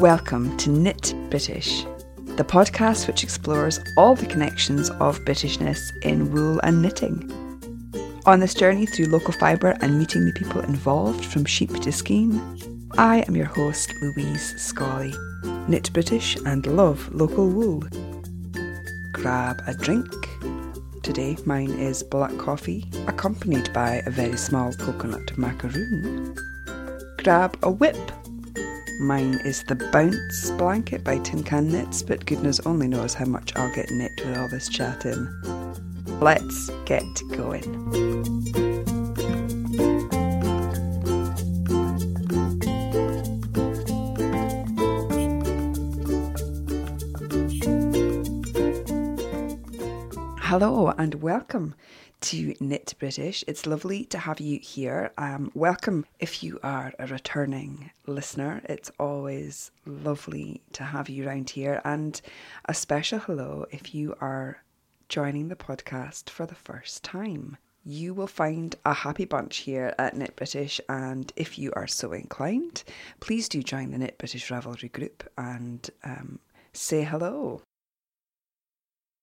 [0.00, 1.84] Welcome to Knit British,
[2.24, 7.30] the podcast which explores all the connections of Britishness in wool and knitting.
[8.24, 12.40] On this journey through local fibre and meeting the people involved from sheep to skein,
[12.96, 15.12] I am your host, Louise Scully.
[15.68, 17.84] Knit British and love local wool.
[19.12, 20.08] Grab a drink.
[21.02, 26.34] Today, mine is black coffee, accompanied by a very small coconut macaroon.
[27.18, 28.10] Grab a WIP
[29.00, 33.56] Mine is the Bounce blanket by Tin Can Knits, but goodness only knows how much
[33.56, 35.26] I'll get knit with all this chatting.
[36.20, 37.64] Let's get going.
[50.40, 51.74] Hello and welcome
[52.20, 53.44] to Knit British.
[53.46, 55.12] It's lovely to have you here.
[55.16, 58.62] Um, welcome if you are a returning listener.
[58.64, 61.80] It's always lovely to have you around here.
[61.84, 62.20] And
[62.66, 64.62] a special hello if you are
[65.08, 67.56] joining the podcast for the first time.
[67.84, 72.12] You will find a happy bunch here at Knit British, and if you are so
[72.12, 72.84] inclined,
[73.20, 76.38] please do join the Knit British Ravelry group and um,
[76.74, 77.62] say hello.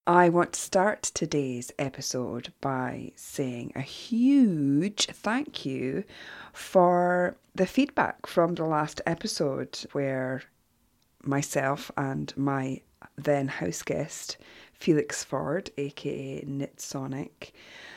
[0.07, 6.05] I want to start today's episode by saying a huge thank you
[6.53, 10.43] for the feedback from the last episode where
[11.23, 12.83] myself and my
[13.17, 14.37] then house guest,
[14.71, 17.51] Felix Ford, aka Knitsonik,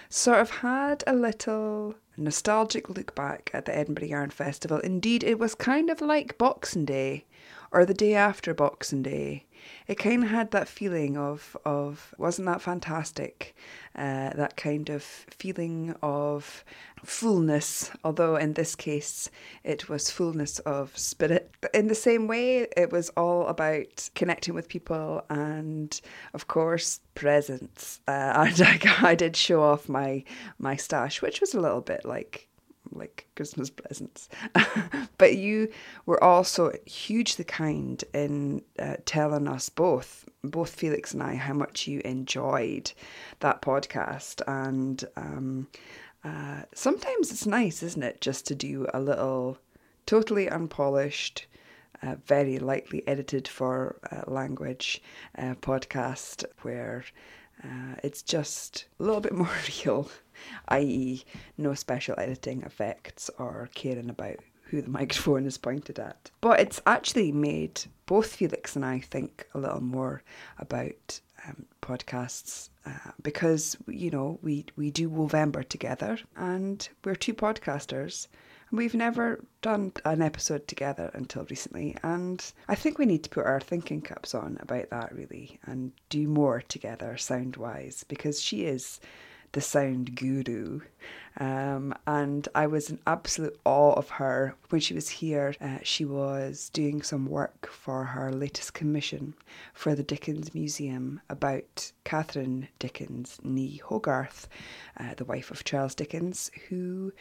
[0.09, 4.79] sort of had a little nostalgic look back at the Edinburgh Yarn Festival.
[4.79, 7.25] Indeed, it was kind of like Boxing Day
[7.73, 9.47] or the day after Boxing Day
[9.87, 13.55] it kind of had that feeling of of wasn't that fantastic?
[13.95, 16.65] Uh, that kind of feeling of
[17.05, 19.31] fullness although in this case
[19.65, 21.51] it was fullness of spirit.
[21.75, 26.01] In the same way it was all about connecting with people and
[26.35, 30.25] of course presents uh, and I, I did show off my
[30.59, 32.50] my stash which was a little bit like
[32.93, 34.29] like Christmas presents.
[35.19, 35.69] but you
[36.07, 41.87] were also hugely kind in uh, telling us both, both Felix and I, how much
[41.87, 42.93] you enjoyed
[43.41, 44.43] that podcast.
[44.47, 45.69] And um,
[46.25, 49.59] uh, sometimes it's nice, isn't it, just to do a little
[50.07, 51.47] totally unpolished.
[52.03, 55.03] Uh, very lightly edited for uh, language
[55.37, 57.05] uh, podcast where
[58.03, 59.51] it's just a little bit more
[59.85, 60.09] real
[60.69, 61.25] i.e.,
[61.59, 66.31] no special editing effects or caring about who the microphone is pointed at.
[66.41, 70.23] But it's actually made both Felix and I think a little more
[70.59, 77.35] about um, podcasts uh, because you know we we do Movember together and we're two
[77.35, 78.27] podcasters
[78.71, 83.31] and we've never done an episode together until recently and I think we need to
[83.31, 88.43] put our thinking caps on about that really and do more together sound wise because
[88.43, 89.01] she is
[89.53, 90.81] the sound guru.
[91.39, 94.55] Um, and I was in absolute awe of her.
[94.69, 99.35] When she was here, uh, she was doing some work for her latest commission
[99.73, 104.49] for the Dickens Museum about Catherine Dickens, nee Hogarth,
[104.99, 107.13] uh, the wife of Charles Dickens, who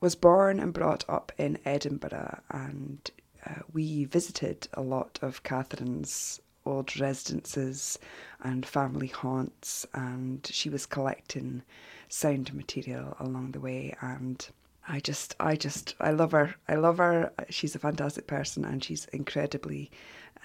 [0.00, 2.40] was born and brought up in Edinburgh.
[2.50, 3.10] And
[3.44, 7.98] uh, we visited a lot of Catherine's old residences
[8.42, 11.62] and family haunts, and she was collecting
[12.08, 13.94] sound material along the way.
[14.00, 14.46] And
[14.86, 16.54] I just, I just, I love her.
[16.68, 17.32] I love her.
[17.50, 19.90] She's a fantastic person, and she's incredibly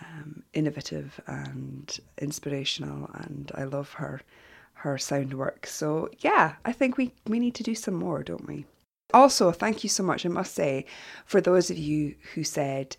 [0.01, 3.09] um, innovative and inspirational.
[3.13, 4.21] And I love her,
[4.73, 5.67] her sound work.
[5.67, 8.65] So yeah, I think we we need to do some more, don't we?
[9.13, 10.25] Also, thank you so much.
[10.25, 10.85] I must say,
[11.25, 12.97] for those of you who said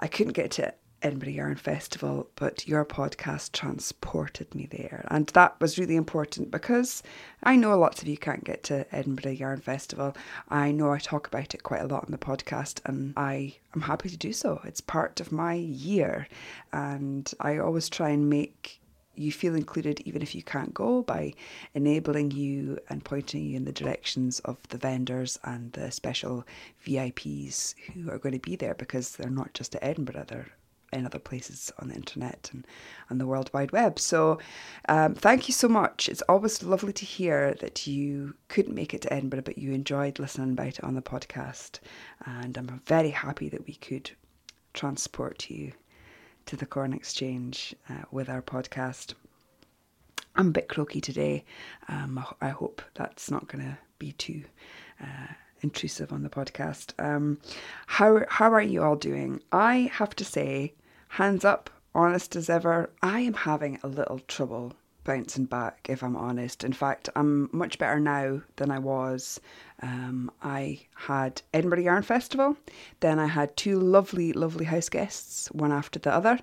[0.00, 5.04] I couldn't get to Edinburgh Yarn Festival, but your podcast transported me there.
[5.10, 7.02] And that was really important because
[7.42, 10.16] I know lots of you can't get to Edinburgh Yarn Festival.
[10.48, 13.82] I know I talk about it quite a lot on the podcast, and I am
[13.82, 14.60] happy to do so.
[14.64, 16.26] It's part of my year,
[16.72, 18.80] and I always try and make
[19.14, 21.34] you feel included even if you can't go by
[21.74, 26.46] enabling you and pointing you in the directions of the vendors and the special
[26.86, 30.46] VIPs who are going to be there because they're not just at Edinburgh, they're
[30.92, 32.66] in other places on the internet and
[33.10, 33.98] on the World Wide Web.
[33.98, 34.38] So,
[34.88, 36.08] um, thank you so much.
[36.08, 40.18] It's always lovely to hear that you couldn't make it to Edinburgh, but you enjoyed
[40.18, 41.80] listening about it on the podcast.
[42.24, 44.10] And I'm very happy that we could
[44.74, 45.72] transport you
[46.46, 49.14] to the Corn Exchange uh, with our podcast.
[50.36, 51.44] I'm a bit croaky today.
[51.88, 54.44] Um, I hope that's not going to be too
[55.02, 56.92] uh, intrusive on the podcast.
[57.02, 57.38] Um,
[57.86, 59.40] how how are you all doing?
[59.52, 60.74] I have to say,
[61.08, 64.74] hands up, honest as ever, I am having a little trouble
[65.08, 66.64] bouncing back, if I'm honest.
[66.64, 69.40] In fact, I'm much better now than I was.
[69.80, 72.58] Um, I had Edinburgh Yarn Festival,
[73.00, 76.38] then I had two lovely, lovely house guests, one after the other,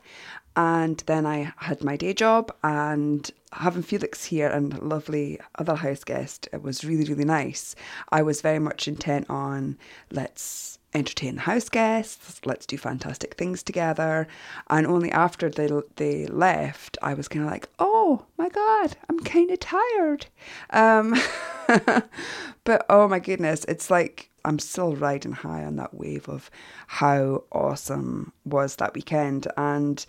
[0.56, 6.04] and then I had my day job and having Felix here and lovely other house
[6.04, 6.48] guest.
[6.54, 7.76] It was really, really nice.
[8.12, 9.78] I was very much intent on
[10.12, 14.28] let's entertain the house guests, let's do fantastic things together.
[14.70, 19.20] And only after they they left, I was kind of like, oh my god, I'm
[19.20, 20.28] kind of tired.
[20.70, 21.16] Um,
[22.64, 26.50] but oh my goodness, it's like I'm still riding high on that wave of
[26.88, 29.48] how awesome was that weekend.
[29.58, 30.06] And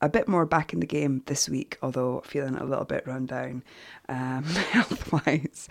[0.00, 3.26] a bit more back in the game this week, although feeling a little bit run
[3.26, 3.62] down
[4.08, 5.68] um, health wise.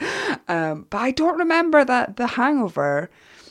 [0.47, 3.09] Um, but I don't remember that the hangover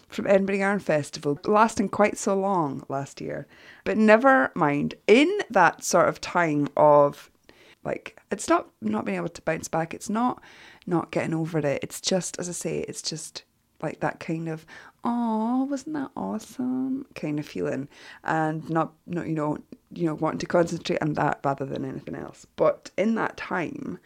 [0.09, 3.47] from Edinburgh Yarn Festival lasting quite so long last year.
[3.85, 7.31] But never mind, in that sort of time of
[7.85, 10.43] like, it's not not being able to bounce back, it's not
[10.87, 13.45] not getting over it, it's just, as I say, it's just
[13.81, 14.67] like that kind of
[15.05, 17.07] oh wasn't that awesome?
[17.15, 17.89] kind of feeling.
[18.25, 19.59] And not not you know
[19.93, 22.47] you know wanting to concentrate on that rather than anything else.
[22.57, 23.99] But in that time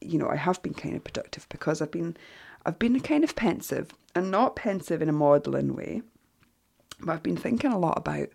[0.00, 2.16] you know i have been kind of productive because i've been
[2.64, 6.02] i've been kind of pensive and not pensive in a maudlin way
[7.00, 8.28] but i've been thinking a lot about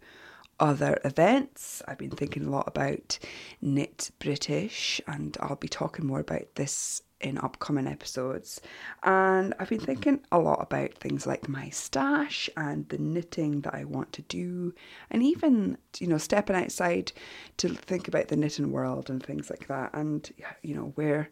[0.59, 1.81] other events.
[1.88, 3.19] I've been thinking a lot about
[3.61, 8.62] Knit British, and I'll be talking more about this in upcoming episodes.
[9.03, 13.73] And I've been thinking a lot about things like my stash and the knitting that
[13.73, 14.73] I want to do,
[15.09, 17.12] and even, you know, stepping outside
[17.57, 20.31] to think about the knitting world and things like that, and,
[20.62, 21.29] you know, where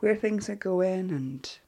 [0.00, 1.58] where things are going and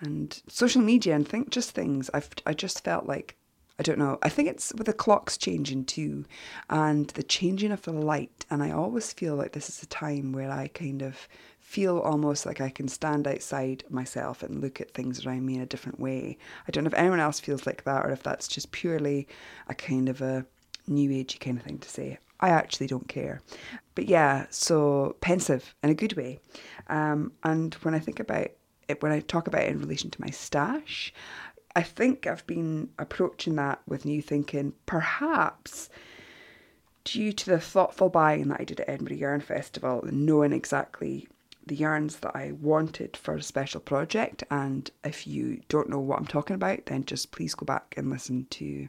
[0.00, 3.36] and social media and think just things I've I just felt like
[3.78, 4.18] I don't know.
[4.22, 6.26] I think it's with the clocks changing too
[6.70, 8.46] and the changing of the light.
[8.48, 11.28] And I always feel like this is a time where I kind of
[11.64, 15.62] feel almost like I can stand outside myself and look at things around me in
[15.62, 16.36] a different way.
[16.68, 19.26] I don't know if anyone else feels like that or if that's just purely
[19.66, 20.44] a kind of a
[20.86, 22.18] new agey kind of thing to say.
[22.38, 23.40] I actually don't care.
[23.94, 26.38] But yeah, so pensive in a good way.
[26.88, 28.48] Um, and when I think about
[28.86, 31.14] it, when I talk about it in relation to my stash,
[31.74, 35.88] I think I've been approaching that with new thinking, perhaps
[37.04, 41.26] due to the thoughtful buying that I did at Edinburgh Yarn Festival and knowing exactly
[41.66, 44.44] the yarns that I wanted for a special project.
[44.50, 48.10] And if you don't know what I'm talking about, then just please go back and
[48.10, 48.88] listen to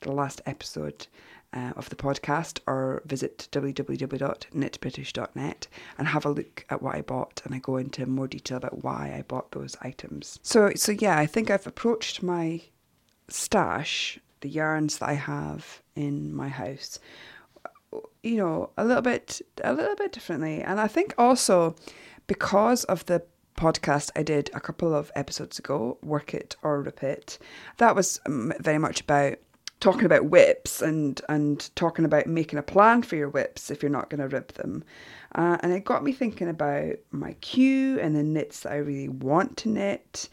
[0.00, 1.06] the last episode
[1.54, 5.68] uh, of the podcast or visit www.knitbritish.net
[5.98, 8.82] and have a look at what I bought and I go into more detail about
[8.82, 10.40] why I bought those items.
[10.42, 12.62] So so yeah, I think I've approached my
[13.28, 16.98] stash, the yarns that I have in my house,
[18.22, 20.60] you know, a little bit a little bit differently.
[20.60, 21.76] And I think also
[22.26, 23.22] because of the
[23.56, 27.38] podcast I did a couple of episodes ago, Work It or Rip It,
[27.78, 29.38] that was um, very much about
[29.80, 33.90] talking about WIPs and and talking about making a plan for your WIPs if you're
[33.90, 34.82] not going to rip them.
[35.34, 39.08] Uh, and it got me thinking about my queue and the knits that I really
[39.08, 40.28] want to knit,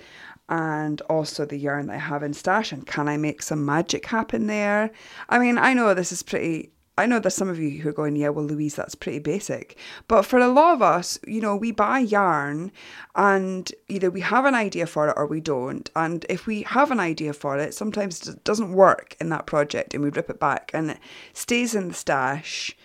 [0.47, 2.71] and also the yarn that I have in stash.
[2.71, 4.91] And can I make some magic happen there?
[5.27, 7.93] I mean, I know this is pretty I know there's some of you who are
[7.93, 9.77] going, yeah, well, Louise, that's pretty basic.
[10.07, 12.71] But for a lot of us, you know, we buy yarn
[13.15, 15.89] and either we have an idea for it or we don't.
[15.95, 19.93] And if we have an idea for it, sometimes it doesn't work in that project
[19.93, 20.99] and we rip it back and it
[21.33, 22.75] stays in the stash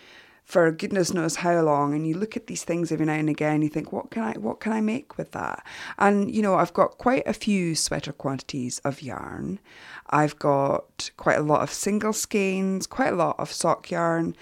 [0.47, 3.61] for goodness knows how long and you look at these things every now and again
[3.61, 5.61] you think what can i what can i make with that?
[5.97, 9.59] And you know i've got quite a few sweater quantities of yarn.
[10.09, 14.37] I've got quite a lot of single skeins quite a lot of sock yarn.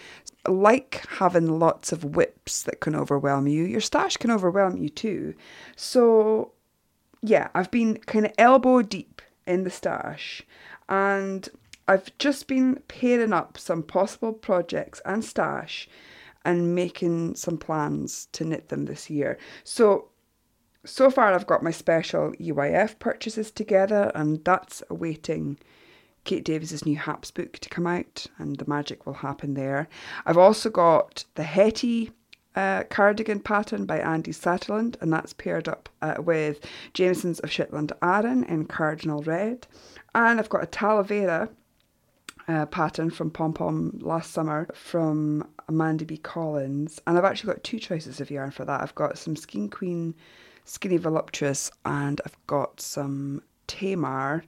[0.47, 5.33] Like having lots of WIPs that can overwhelm you your stash can overwhelm you too.
[5.75, 6.51] So
[7.23, 10.43] yeah i've been kind of elbow deep in the stash
[10.87, 11.49] and
[11.87, 15.87] I've just been pairing up some possible projects and stash
[16.43, 19.37] and making some plans to knit them this year.
[19.63, 20.09] So,
[20.83, 25.57] so far I've got my special EYF purchases together, and that's awaiting
[26.23, 29.87] Kate Davies's new Haps book to come out, and the magic will happen there.
[30.25, 32.11] I've also got the Hetty
[32.55, 37.91] uh, cardigan pattern by Andi Satterlund, and that's paired up uh, with Jamieson's of Shetland
[38.01, 39.67] Aran in Cardinal Red.
[40.13, 41.49] And I've got a Talavera
[42.47, 46.17] uh, pattern from Pom Pom last summer from Amanda B.
[46.17, 47.01] Collins.
[47.07, 48.81] And I've actually got two choices of yarn for that.
[48.81, 50.15] I've got some Skein Queen
[50.65, 54.43] Skinny Voluptuous and I've got some Tamar.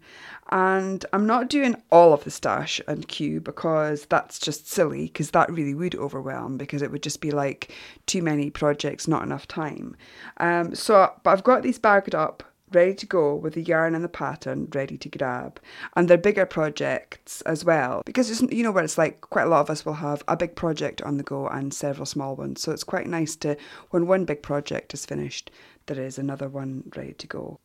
[0.52, 5.32] And I'm not doing all of the stash and queue because that's just silly, because
[5.32, 7.74] that really would overwhelm, because it would just be like
[8.06, 9.96] too many projects, not enough time.
[10.38, 14.04] Um, so, but I've got these bagged up ready to go with the yarn and
[14.04, 15.60] the pattern ready to grab.
[15.96, 19.50] And they're bigger projects as well because it's you know where it's like quite a
[19.50, 22.62] lot of us will have a big project on the go and several small ones.
[22.62, 23.58] So it's quite nice to
[23.92, 25.52] when one big project is finished,
[25.86, 27.60] there is another one ready to go.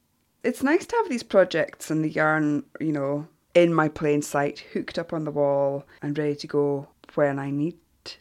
[0.45, 4.65] It's nice to have these projects and the yarn, you know, in my plain sight,
[4.73, 7.77] hooked up on the wall and ready to go when I need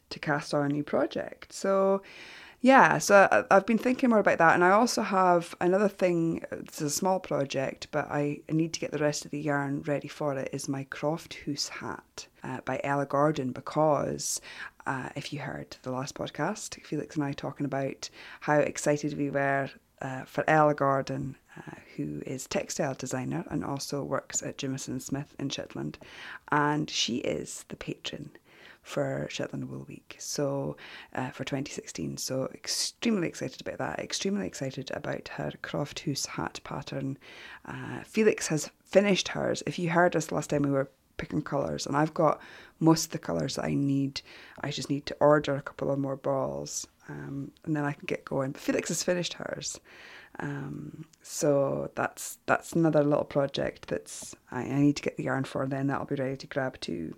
[0.09, 1.53] to cast on a new project.
[1.53, 2.01] So
[2.63, 6.43] yeah, so I've been thinking more about that, and I also have another thing.
[6.51, 10.07] It's a small project, but I need to get the rest of the yarn ready
[10.07, 10.49] for it.
[10.53, 14.39] Is my Croft Hoose hat uh, by Ella Gordon because
[14.85, 19.31] uh, if you heard the last podcast, Felix and I talking about how excited we
[19.31, 24.99] were uh, for Ella Gordon, uh, who is textile designer and also works at Jamieson
[24.99, 25.97] Smith in Shetland,
[26.51, 28.29] and she is the patron
[28.81, 30.15] for Shetland Wool Week.
[30.19, 30.75] So
[31.13, 33.99] uh, for 2016, so extremely excited about that.
[33.99, 37.17] Extremely excited about her Croft Hoose hat pattern.
[37.65, 39.63] Uh, Felix has finished hers.
[39.65, 42.41] If you heard us last time, we were picking colours, and I've got
[42.79, 44.21] most of the colours that I need.
[44.61, 48.05] I just need to order a couple of more balls, um, and then I can
[48.07, 48.51] get going.
[48.51, 49.79] But Felix has finished hers.
[50.39, 55.43] Um, so that's that's another little project that's I, I need to get the yarn
[55.43, 55.63] for.
[55.63, 57.15] And then that'll be ready to grab too.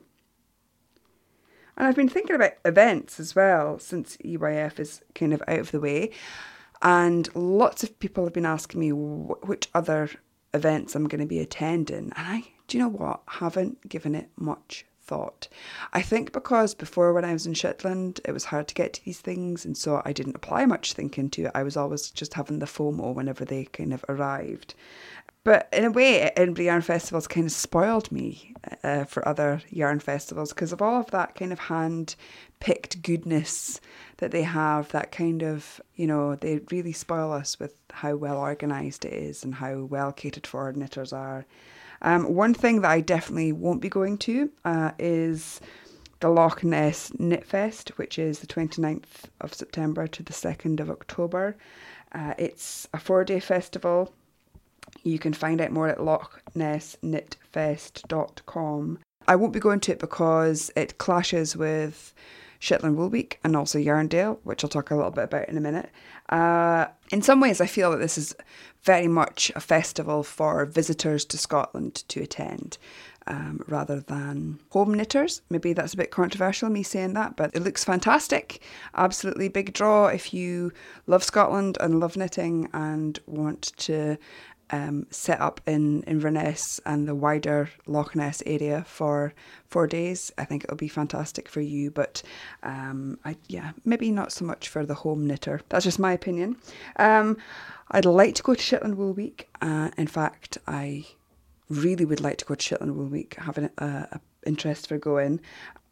[1.78, 5.72] And I've been thinking about events as well since EYF is kind of out of
[5.72, 6.12] the way.
[6.82, 10.10] And lots of people have been asking me which other
[10.54, 11.98] events I'm going to be attending.
[11.98, 13.22] And I, do you know what?
[13.28, 15.48] Haven't given it much thought.
[15.92, 19.06] I think because before when I was in Shetland, it was hard to get to
[19.06, 21.52] these things, and so I didn't apply much thinking to it.
[21.54, 24.76] I was always just having the FOMO whenever they kind of arrived.
[25.44, 30.00] But in a way, Edinburgh Yarn Festivals kind of spoiled me uh, for other yarn
[30.00, 32.16] festivals because of all of that kind of hand
[32.62, 33.82] picked goodness
[34.18, 34.90] that they have.
[34.90, 39.44] That kind of, you know, they really spoil us with how well organised it is
[39.44, 41.46] and how well catered for knitters are.
[42.02, 45.60] Um, one thing that I definitely won't be going to uh, is
[46.22, 50.90] the Loch Ness Knit Fest, which is the 29th of September to the 2nd of
[50.90, 51.58] October.
[52.14, 54.14] Uh, it's a four day festival
[55.04, 59.00] you can find out more at lochnessknitfest.com.
[59.28, 62.16] I won't be going to it because it clashes with
[62.64, 65.62] Shetland Wool Week and also Yarndale, which I'll talk a little bit about in a
[65.62, 65.90] minute.
[66.30, 68.34] Uh, in some ways, I feel that this is
[68.84, 72.78] very much a festival for visitors to Scotland to attend.
[73.26, 75.42] Um, rather than home knitters.
[75.50, 78.62] Maybe that's a bit controversial, me saying that, but it looks fantastic.
[78.96, 80.74] Absolutely big draw if you
[81.08, 84.18] love Scotland and love knitting and want to
[84.74, 89.34] um, set up in Inverness and the wider Loch Ness area for
[89.68, 90.32] four days.
[90.40, 92.24] I think it'll be fantastic for you, but
[92.64, 95.62] um, I yeah maybe not so much for the home knitter.
[95.70, 96.58] That's just my opinion.
[96.96, 97.38] Um,
[97.92, 99.48] I'd like to go to Shetland Wool Week.
[99.62, 101.06] Uh, in fact, I
[101.70, 103.36] really would like to go to Shetland Wool Week.
[103.36, 105.40] Having a, a interest for going.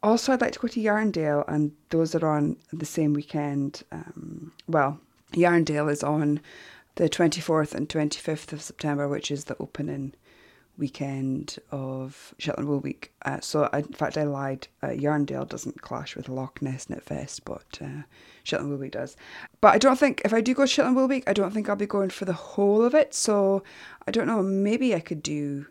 [0.02, 3.84] Also, I'd like to go to Yarndale, and those are on the same weekend.
[3.92, 4.98] Um, well,
[5.32, 6.40] Yarndale is on
[6.96, 10.14] the 24th and 25th of September, which is the opening
[10.78, 13.12] weekend of Shetland Wool Week.
[13.24, 14.68] Uh, so, I, in fact, I lied.
[14.82, 18.02] Uh, Yarndale doesn't clash with Loch Ness Knit Fest, but uh,
[18.42, 19.16] Shetland Wool Week does.
[19.60, 21.68] But I don't think, if I do go to Shetland Wool Week, I don't think
[21.68, 23.14] I'll be going for the whole of it.
[23.14, 23.62] So,
[24.06, 25.66] I don't know, maybe I could do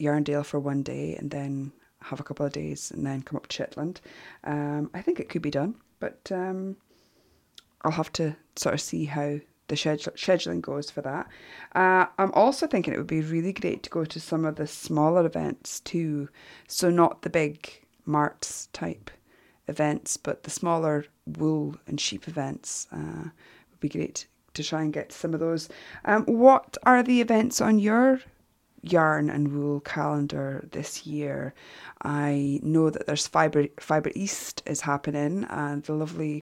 [0.00, 1.72] Yarndale for one day and then
[2.02, 4.00] have a couple of days and then come up to Shetland.
[4.44, 6.76] Um, I think it could be done, but um,
[7.82, 11.28] I'll have to sort of see how the scheduling goes for that.
[11.74, 14.66] Uh, I'm also thinking it would be really great to go to some of the
[14.66, 16.28] smaller events too.
[16.68, 17.68] So, not the big
[18.04, 19.10] marts type
[19.68, 23.24] events, but the smaller wool and sheep events uh,
[23.70, 25.68] would be great to try and get some of those.
[26.04, 28.20] Um, what are the events on your
[28.82, 31.54] yarn and wool calendar this year?
[32.02, 36.40] I know that there's Fibre Fibre East is happening, and the lovely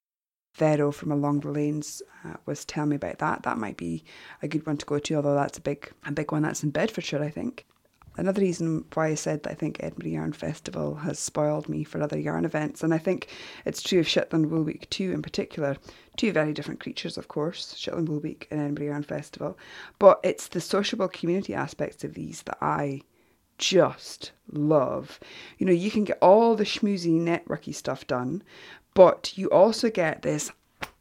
[0.55, 3.43] Vero from Along the Lanes uh, was telling me about that.
[3.43, 4.05] That might be
[4.43, 6.43] a good one to go to, although that's a big a big one.
[6.43, 7.67] That's in Bedfordshire, I think.
[8.17, 12.01] Another reason why I said that I think Edinburgh Yarn Festival has spoiled me for
[12.01, 13.29] other yarn events, and I think
[13.65, 15.77] it's true of Shetland Wool Week too, in particular.
[16.17, 19.59] Two very different creatures, of course, Shetland Wool Week and Edinburgh Yarn Festival,
[19.99, 23.03] but it's the sociable community aspects of these that I
[23.59, 25.19] just love.
[25.59, 28.43] You know, you can get all the schmoozy networky stuff done,
[28.95, 30.51] but you also get this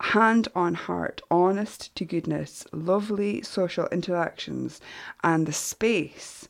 [0.01, 4.81] hand on heart, honest to goodness, lovely social interactions,
[5.23, 6.47] and the space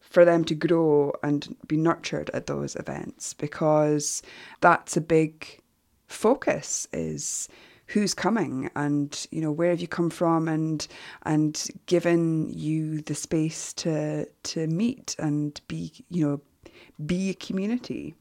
[0.00, 4.22] for them to grow and be nurtured at those events because
[4.60, 5.60] that's a big
[6.06, 7.48] focus is
[7.88, 10.88] who's coming and you know where have you come from and
[11.24, 16.40] and given you the space to to meet and be you know
[17.04, 18.14] be a community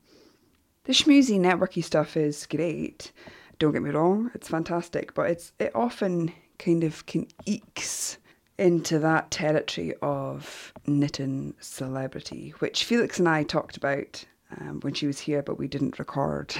[0.87, 3.11] the schmoozy networky stuff is great
[3.59, 8.17] don't get me wrong it's fantastic but it's it often kind of can ekes
[8.57, 14.25] into that territory of knitting celebrity which felix and i talked about
[14.59, 16.55] um, when she was here but we didn't record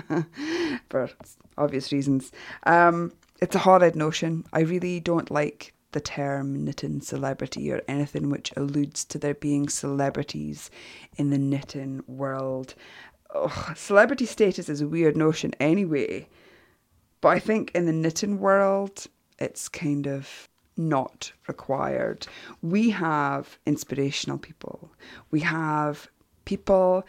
[0.88, 1.10] for
[1.58, 2.32] obvious reasons.
[2.64, 4.44] Um, it's a horrid notion.
[4.52, 9.68] I really don't like the term knitting celebrity or anything which alludes to there being
[9.68, 10.70] celebrities
[11.16, 12.74] in the knitting world.
[13.34, 16.28] Ugh, celebrity status is a weird notion anyway,
[17.20, 19.06] but I think in the knitting world,
[19.38, 22.26] it's kind of not required.
[22.62, 24.90] We have inspirational people.
[25.30, 26.08] We have
[26.44, 27.06] people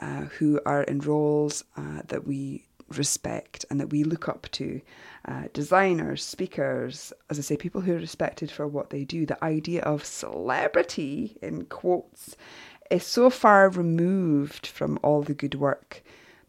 [0.00, 4.80] uh, who are in roles uh, that we respect and that we look up to.
[5.26, 9.24] Uh, designers, speakers, as I say, people who are respected for what they do.
[9.24, 12.36] The idea of celebrity, in quotes,
[12.94, 16.02] is so far removed from all the good work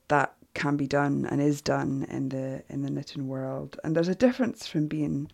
[0.07, 3.79] that can be done and is done in the in the knitting world.
[3.83, 5.29] And there's a difference from being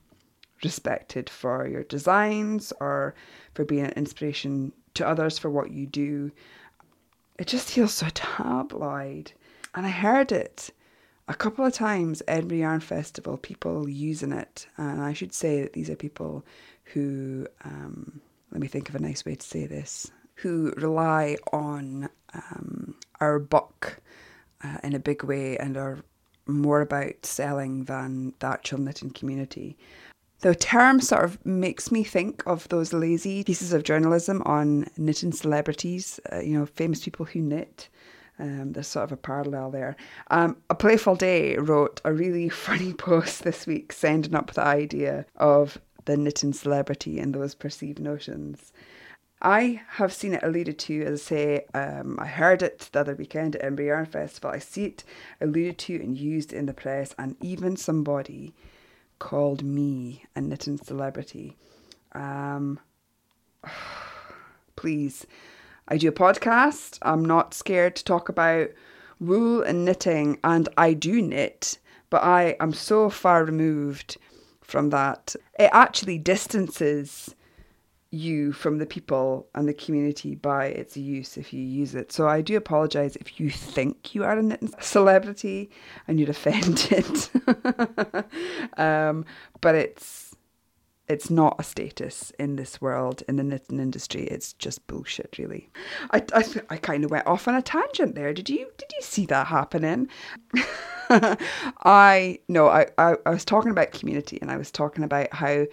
[0.63, 3.15] respected for your designs or
[3.53, 6.31] for being an inspiration to others for what you do
[7.41, 9.31] it just feels so tabloid.
[9.73, 10.69] And I heard it
[11.27, 14.67] a couple of times at Edinburgh Yarn Festival, people using it.
[14.77, 16.45] And I should say that these are people
[16.93, 22.09] who, um, let me think of a nice way to say this, who rely on
[22.33, 23.99] um, our buck
[24.63, 26.03] uh, in a big way and are
[26.47, 29.77] more about selling than the actual knitting community.
[30.39, 35.31] The term sort of makes me think of those lazy pieces of journalism on knitting
[35.31, 37.89] celebrities, uh, you know, famous people who knit.
[38.39, 39.95] Um, there's sort of a parallel there.
[40.31, 45.27] Um, a Playful Day wrote a really funny post this week, sending up the idea
[45.35, 48.73] of the knitting celebrity and those perceived notions.
[49.41, 53.15] I have seen it alluded to, as I say, um, I heard it the other
[53.15, 54.51] weekend at Yarn Festival.
[54.51, 55.03] I see it
[55.39, 58.53] alluded to and used in the press, and even somebody
[59.17, 61.57] called me a knitting celebrity.
[62.11, 62.79] Um,
[64.75, 65.25] please,
[65.87, 66.99] I do a podcast.
[67.01, 68.69] I'm not scared to talk about
[69.19, 71.79] wool and knitting, and I do knit,
[72.11, 74.17] but I am so far removed
[74.61, 75.35] from that.
[75.59, 77.33] It actually distances
[78.11, 82.11] you from the people and the community by its use if you use it.
[82.11, 85.69] So I do apologise if you think you are a celebrity
[86.07, 87.05] and you're offended.
[88.77, 89.25] um,
[89.61, 90.30] but it's
[91.11, 94.23] it's not a status in this world in the knitting industry.
[94.23, 95.69] It's just bullshit, really.
[96.11, 98.33] I, I, I kind of went off on a tangent there.
[98.33, 100.07] Did you did you see that happening?
[101.09, 105.65] I no, I, I I was talking about community and I was talking about how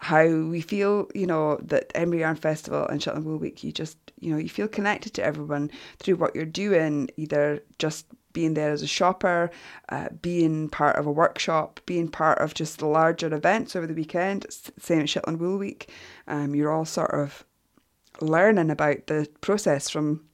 [0.00, 3.96] how we feel, you know, that Edinburgh Yarn Festival and Shetland Wool Week, you just,
[4.18, 8.70] you know, you feel connected to everyone through what you're doing, either just being there
[8.70, 9.50] as a shopper,
[9.88, 13.94] uh, being part of a workshop, being part of just the larger events over the
[13.94, 14.46] weekend,
[14.78, 15.90] same as Shetland Wool Week.
[16.28, 17.44] Um, you're all sort of
[18.20, 20.24] learning about the process from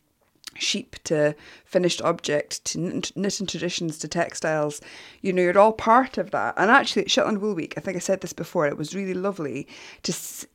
[0.59, 2.79] sheep to finished object to
[3.15, 4.81] knitting traditions to textiles.
[5.21, 6.55] You know, you're all part of that.
[6.57, 9.15] And actually, at Shetland Wool Week, I think I said this before, it was really
[9.15, 9.69] lovely
[10.05, 10.15] to,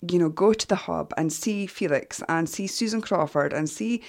[0.09, 4.01] you know, go to the hub and see Felix and see Susan Crawford and see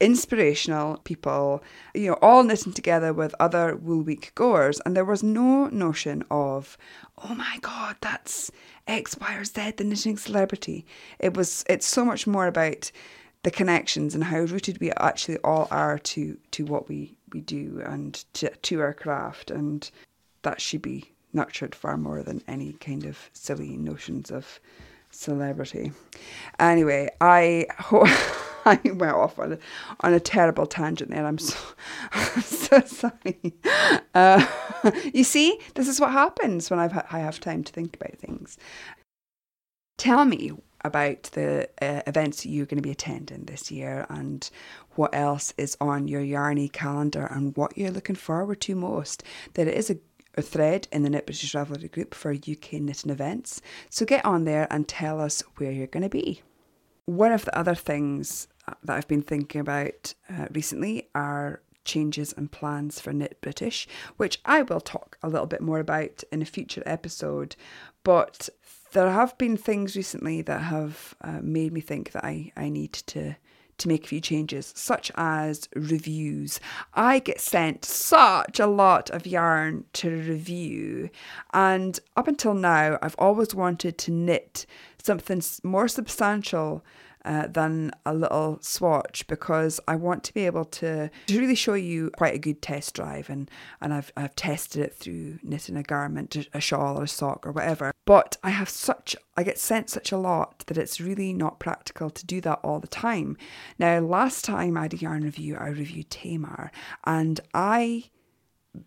[0.00, 1.62] inspirational people,
[1.94, 4.80] you know, all knitting together with other Wool Week goers.
[4.84, 6.76] And there was no notion of,
[7.18, 8.50] oh my God, that's
[8.86, 10.86] X, Y, or Z, the knitting celebrity.
[11.18, 12.90] It was, it's so much more about
[13.46, 17.80] the connections and how rooted we actually all are to to what we we do
[17.86, 19.88] and to, to our craft and
[20.42, 24.58] that should be nurtured far more than any kind of silly notions of
[25.12, 25.92] celebrity
[26.58, 28.08] anyway i hope
[28.70, 29.58] I went off on a,
[30.00, 31.24] on a terrible tangent there.
[31.24, 31.56] I'm so,
[32.12, 33.54] I'm so sorry.
[34.12, 34.44] Uh,
[35.14, 38.58] you see, this is what happens when I've, I have time to think about things.
[39.98, 40.52] Tell me,
[40.84, 44.48] about the uh, events you're going to be attending this year and
[44.94, 49.24] what else is on your Yarny calendar and what you're looking forward to most.
[49.54, 49.98] There is a,
[50.36, 54.44] a thread in the Knit British Ravelry group for UK knitting events, so get on
[54.44, 56.42] there and tell us where you're going to be.
[57.06, 58.48] One of the other things
[58.84, 64.40] that I've been thinking about uh, recently are changes and plans for Knit British, which
[64.44, 67.56] I will talk a little bit more about in a future episode.
[68.02, 68.48] But
[68.92, 72.92] there have been things recently that have uh, made me think that I, I need
[72.92, 73.36] to
[73.78, 76.60] to make a few changes, such as reviews.
[76.94, 81.10] I get sent such a lot of yarn to review,
[81.52, 84.66] and up until now, I've always wanted to knit
[85.02, 86.84] something more substantial
[87.26, 91.74] uh, than a little swatch because I want to be able to, to really show
[91.74, 95.82] you quite a good test drive and, and I've, I've tested it through knitting a
[95.82, 97.92] garment, a shawl or a sock or whatever.
[98.04, 102.10] But I have such, I get sent such a lot that it's really not practical
[102.10, 103.36] to do that all the time.
[103.78, 106.70] Now, last time I a yarn review, I reviewed Tamar
[107.04, 108.04] and I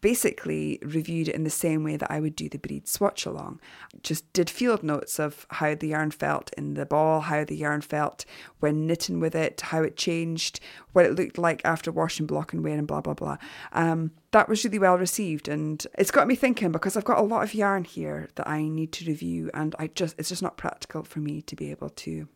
[0.02, 3.60] basically reviewed it in the same way that I would do the breed swatch along.
[4.04, 7.82] Just did field notes of how the yarn felt in the ball, how the yarn
[7.82, 8.26] felt
[8.60, 10.60] when knitting with it, how it changed,
[10.94, 13.38] what it looked like after washing, block and wear, and blah blah blah.
[13.74, 17.24] Um, that was really well received, and it's got me thinking because I've got a
[17.24, 20.58] lot of yarn here that I need to review, and I just it's just not
[20.58, 22.28] practical for me to be able to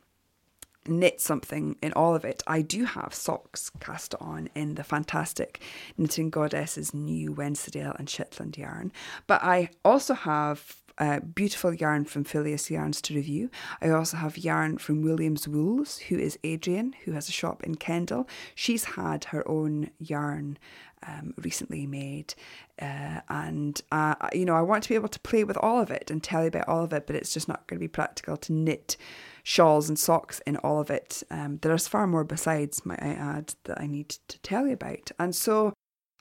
[0.88, 2.44] knit something in all of it.
[2.48, 5.62] I do have socks cast on in the fantastic
[5.98, 8.92] Knitting Goddess's new Wensleydale and Shetland yarn,
[9.28, 13.50] but I also have uh, beautiful yarn from Phileas Yarns to review.
[13.82, 17.76] I also have yarn from Williams Wools, who is Adrian, who has a shop in
[17.76, 18.28] Kendal.
[18.54, 20.58] She's had her own yarn
[21.06, 22.36] um, recently made,
[22.82, 25.92] uh, and uh, you know I want to be able to play with all of
[25.92, 27.90] it and tell you about all of it, but it's just not going to be
[27.90, 28.96] practical to knit
[29.44, 31.22] shawls and socks in all of it.
[31.30, 35.12] Um, there's far more besides, might I add, that I need to tell you about.
[35.20, 35.74] And so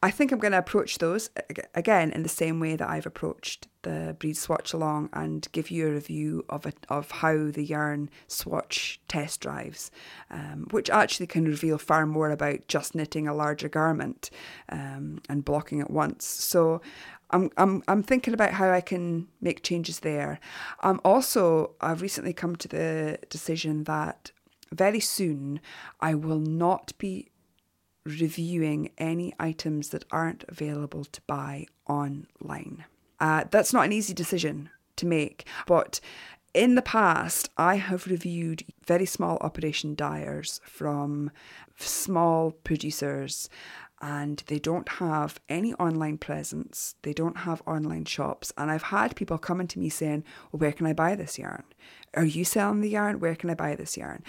[0.04, 1.30] I think I'm going to approach those
[1.76, 5.86] again in the same way that I've approached the breed swatch along and give you
[5.86, 9.92] a review of it, of how the yarn swatch test drives,
[10.28, 14.30] um, which actually can reveal far more about just knitting a larger garment
[14.70, 16.24] um, and blocking at once.
[16.24, 16.80] So
[17.32, 20.38] I'm, I'm, I'm thinking about how I can make changes there.
[20.82, 24.32] Um, also, I've recently come to the decision that
[24.72, 25.60] very soon
[26.00, 27.28] I will not be
[28.04, 32.84] reviewing any items that aren't available to buy online.
[33.20, 36.00] Uh, that's not an easy decision to make, but
[36.54, 41.30] in the past, I have reviewed very small operation dyers from
[41.78, 43.48] small producers
[44.02, 46.96] and they don't have any online presence.
[47.02, 48.52] They don't have online shops.
[48.58, 51.62] And I've had people coming to me saying, Well, where can I buy this yarn?
[52.14, 53.20] Are you selling the yarn?
[53.20, 54.22] Where can I buy this yarn?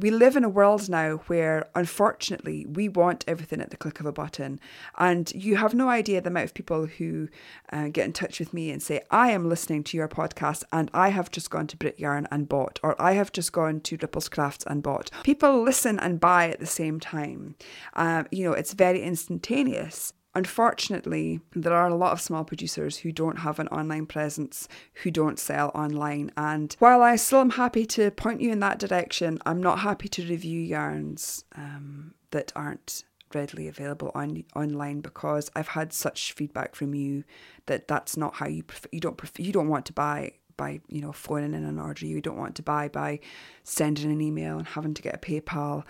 [0.00, 4.06] we live in a world now where unfortunately we want everything at the click of
[4.06, 4.58] a button
[4.98, 7.28] and you have no idea the amount of people who
[7.72, 10.90] uh, get in touch with me and say i am listening to your podcast and
[10.94, 13.98] i have just gone to brit yarn and bought or i have just gone to
[14.00, 17.54] ripples crafts and bought people listen and buy at the same time
[17.94, 23.10] um, you know it's very instantaneous Unfortunately, there are a lot of small producers who
[23.10, 24.68] don't have an online presence,
[25.02, 26.30] who don't sell online.
[26.36, 30.08] And while I still am happy to point you in that direction, I'm not happy
[30.08, 36.74] to review yarns um, that aren't readily available on online because I've had such feedback
[36.74, 37.24] from you
[37.66, 40.80] that that's not how you prefer, you don't prefer, you don't want to buy by
[40.88, 43.18] you know phoning in an order you don't want to buy by
[43.62, 45.84] sending an email and having to get a PayPal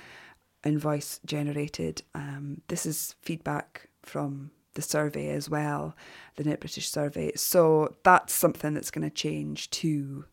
[0.64, 2.02] invoice generated.
[2.14, 5.96] Um, this is feedback from the survey as well,
[6.36, 7.32] the Knit British survey.
[7.34, 10.24] So that's something that's going to change too.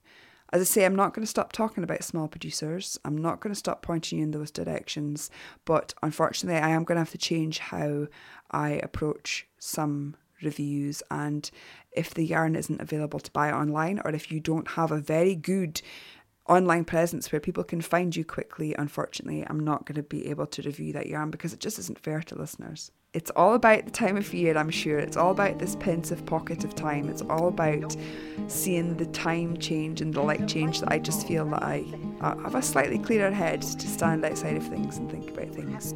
[0.54, 2.98] As I say, I'm not going to stop talking about small producers.
[3.04, 5.30] I'm not going to stop pointing you in those directions.
[5.66, 8.08] But unfortunately, I am going to have to change how
[8.50, 11.04] I approach some reviews.
[11.12, 11.50] And
[11.92, 15.36] if the yarn isn't available to buy online, or if you don't have a very
[15.36, 15.82] good
[16.48, 20.48] online presence where people can find you quickly, unfortunately, I'm not going to be able
[20.48, 22.92] to review that yarn because it just isn't fair to listeners.
[23.18, 25.00] It's all about the time of year, I'm sure.
[25.00, 27.10] It's all about this pensive pocket of time.
[27.10, 27.98] It's all about
[28.46, 31.84] seeing the time change and the light change that I just feel that I,
[32.22, 35.94] I have a slightly clearer head to stand outside of things and think about things.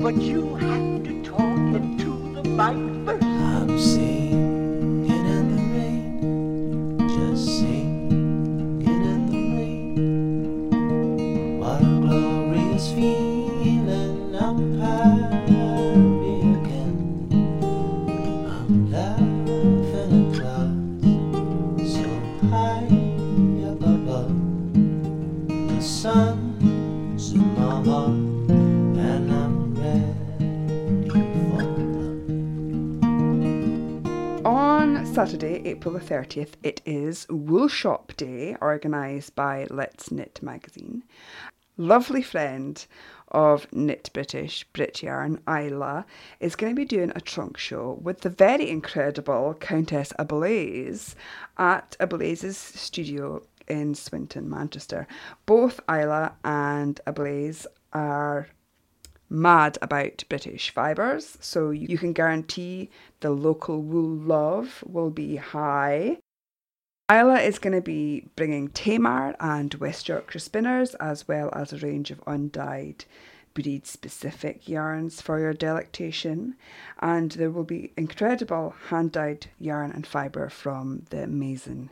[0.00, 2.99] But you have to talk into the mic
[35.20, 41.04] Saturday, April the 30th, it is Wool Shop Day, organised by Let's Knit magazine.
[41.76, 42.86] Lovely friend
[43.28, 46.06] of Knit British, Brit Yarn, Isla,
[46.40, 51.14] is going to be doing a trunk show with the very incredible Countess Ablaze
[51.58, 55.06] at Ablaze's studio in Swinton, Manchester.
[55.44, 58.48] Both Isla and Ablaze are
[59.30, 62.90] mad about British fibres, so you can guarantee
[63.20, 66.18] the local wool love will be high.
[67.10, 71.78] Isla is going to be bringing Tamar and West Yorkshire spinners, as well as a
[71.78, 73.04] range of undyed
[73.52, 76.54] breed specific yarns for your delectation.
[77.00, 81.90] And there will be incredible hand dyed yarn and fibre from the amazing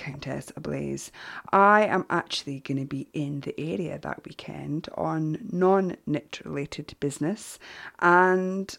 [0.00, 1.12] Countess Ablaze.
[1.52, 6.94] I am actually going to be in the area that weekend on non knit related
[7.00, 7.58] business,
[7.98, 8.78] and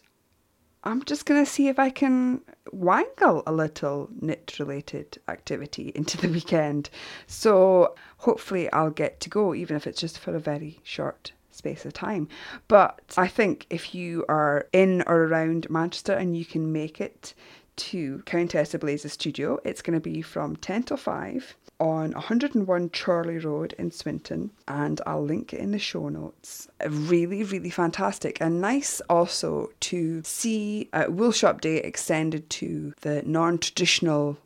[0.82, 2.40] I'm just going to see if I can
[2.72, 6.90] wangle a little knit related activity into the weekend.
[7.28, 11.86] So hopefully I'll get to go, even if it's just for a very short space
[11.86, 12.26] of time.
[12.66, 17.32] But I think if you are in or around Manchester and you can make it
[17.76, 19.58] to Countess Ablaze's studio.
[19.64, 25.00] It's going to be from 10 to 5 on 101 Charlie Road in Swinton, and
[25.06, 26.68] I'll link it in the show notes.
[26.86, 33.22] Really, really fantastic, and nice also to see uh, Wool Shop Day extended to the
[33.24, 34.38] non traditional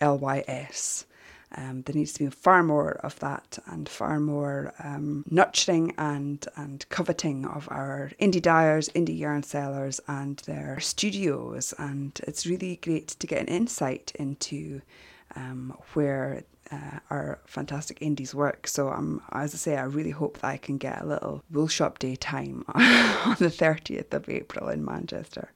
[0.00, 1.06] LYS.
[1.54, 6.46] Um, there needs to be far more of that and far more um, nurturing and,
[6.56, 11.74] and coveting of our indie dyers, indie yarn sellers, and their studios.
[11.78, 14.80] And it's really great to get an insight into
[15.36, 18.66] um, where uh, our fantastic indies work.
[18.66, 21.68] So um, as I say, I really hope that I can get a little wool
[21.68, 25.52] shop day time on the 30th of April in Manchester.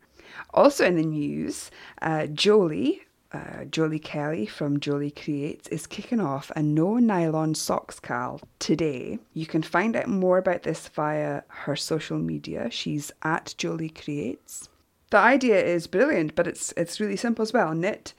[0.53, 1.71] Also in the news,
[2.03, 7.99] uh, Jolie, uh, Jolie Kelly from Jolie Creates is kicking off a no nylon socks
[7.99, 9.19] cal today.
[9.35, 12.71] You can find out more about this via her social media.
[12.71, 14.69] She's at Jolie Creates.
[15.11, 17.75] The idea is brilliant, but it's it's really simple as well.
[17.75, 18.15] Knit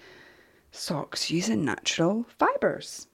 [0.71, 3.07] socks using natural fibres.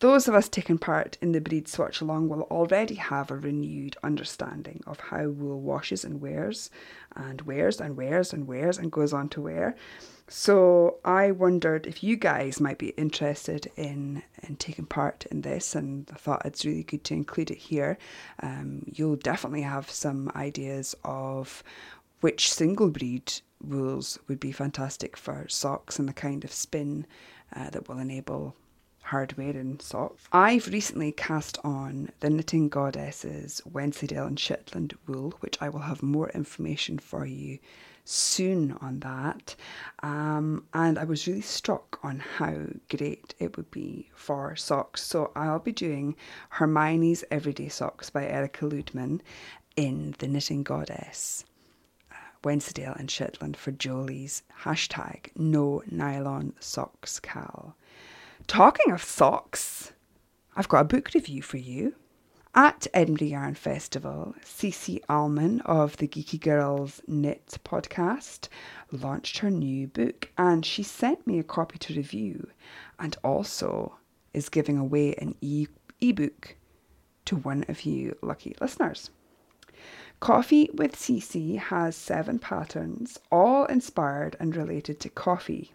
[0.00, 3.96] Those of us taking part in the breed swatch along will already have a renewed
[4.02, 6.70] understanding of how wool washes and wears,
[7.14, 9.76] and wears and wears and wears and goes on to wear.
[10.34, 15.74] So I wondered if you guys might be interested in, in taking part in this,
[15.74, 17.98] and I thought it's really good to include it here.
[18.40, 21.62] Um, you'll definitely have some ideas of
[22.22, 23.30] which single breed
[23.62, 27.06] wools would be fantastic for socks and the kind of spin
[27.54, 28.56] uh, that will enable
[29.02, 30.24] hard wearing socks.
[30.32, 36.02] I've recently cast on the Knitting Goddesses Wensleydale and Shetland wool, which I will have
[36.02, 37.58] more information for you
[38.04, 39.54] soon on that.
[40.02, 45.02] Um, and I was really struck on how great it would be for socks.
[45.02, 46.16] So I'll be doing
[46.50, 49.20] Hermione's Everyday Socks by Erica Lueder
[49.76, 51.44] in The Knitting Goddess.
[52.44, 57.76] Wensdale Wensleydale and Shetland for Jolie's hashtag no nylon socks cal.
[58.48, 59.92] Talking of socks,
[60.56, 61.94] I've got a book review for you.
[62.54, 68.48] At Edinburgh Yarn Festival, Cece Almon of the Geeky Girls Knit podcast
[68.90, 72.50] launched her new book and she sent me a copy to review
[72.98, 73.96] and also
[74.34, 75.66] is giving away an e-
[76.02, 76.56] ebook
[77.24, 79.08] to one of you lucky listeners.
[80.20, 85.72] Coffee with Cece has seven patterns, all inspired and related to coffee.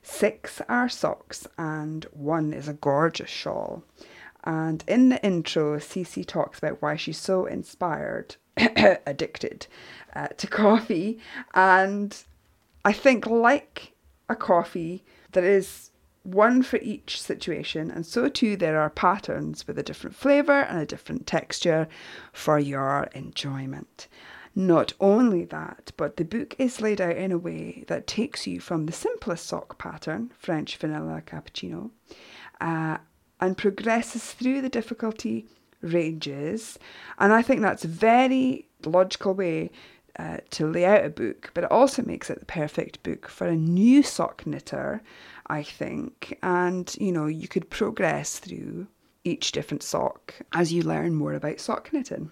[0.00, 3.82] Six are socks and one is a gorgeous shawl.
[4.44, 9.66] And in the intro, Cece talks about why she's so inspired, addicted
[10.14, 11.18] uh, to coffee.
[11.54, 12.16] And
[12.84, 13.92] I think, like
[14.28, 15.02] a coffee,
[15.32, 15.90] there is
[16.24, 20.80] one for each situation, and so too there are patterns with a different flavour and
[20.80, 21.86] a different texture
[22.32, 24.08] for your enjoyment.
[24.54, 28.60] Not only that, but the book is laid out in a way that takes you
[28.60, 31.90] from the simplest sock pattern, French vanilla cappuccino,
[32.60, 32.98] uh,
[33.40, 35.46] and progresses through the difficulty
[35.80, 36.78] ranges.
[37.18, 39.70] And I think that's a very logical way
[40.18, 43.46] uh, to lay out a book, but it also makes it the perfect book for
[43.46, 45.02] a new sock knitter,
[45.48, 46.38] I think.
[46.42, 48.86] And you know, you could progress through
[49.24, 52.30] each different sock as you learn more about sock knitting.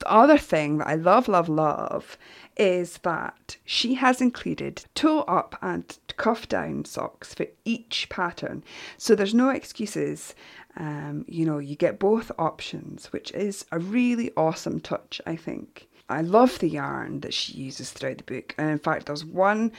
[0.00, 2.18] The other thing that I love, love, love
[2.56, 8.64] is that she has included toe up and cuff down socks for each pattern.
[8.96, 10.34] So there's no excuses.
[10.76, 15.88] Um, you know, you get both options, which is a really awesome touch, I think.
[16.08, 18.54] I love the yarn that she uses throughout the book.
[18.58, 19.72] And in fact, there's one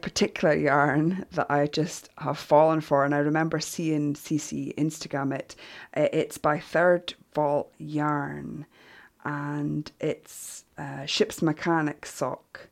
[0.00, 5.54] particular yarn that I just have fallen for, and I remember seeing CC Instagram it.
[5.94, 8.66] It's by Third Vault Yarn,
[9.24, 12.68] and it's uh, ship's mechanic sock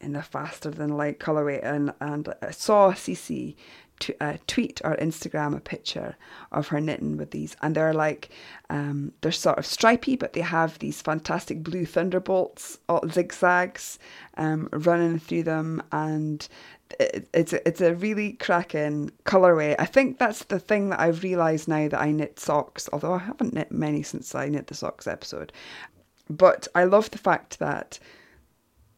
[0.00, 1.60] in a faster than light colorway.
[1.62, 3.54] And and I saw CC
[4.02, 6.16] t- uh, tweet or Instagram a picture
[6.50, 8.30] of her knitting with these, and they're like
[8.68, 12.78] um, they're sort of stripy, but they have these fantastic blue thunderbolts,
[13.10, 13.98] zigzags
[14.36, 16.48] um, running through them, and
[17.00, 19.74] it's a, it's a really cracking colorway.
[19.78, 23.18] I think that's the thing that I've realised now that I knit socks, although I
[23.18, 25.52] haven't knit many since I knit the socks episode.
[26.36, 27.98] But I love the fact that